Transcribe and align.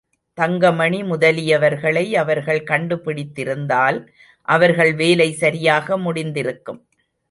தங்கமணி 0.37 1.03
முதலியவர்களை 1.03 2.15
அவர்கள் 2.15 2.63
கண்டுபிடித்திருந்தால் 2.63 3.99
அவர்கள் 4.47 4.93
வேலை 4.93 5.31
சரியாக 5.33 5.97
முடிந்திருக்கும். 5.97 6.81